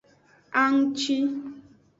Anngci. 0.61 1.17